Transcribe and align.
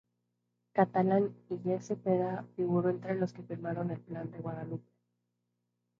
Catalán 0.73 1.35
y 1.51 1.69
E. 1.71 1.79
Zepeda, 1.79 2.43
figuró 2.55 2.89
entre 2.89 3.13
los 3.13 3.33
que 3.33 3.43
firmaron 3.43 3.91
el 3.91 3.99
Plan 4.01 4.31
de 4.31 4.39
Guadalupe. 4.39 4.89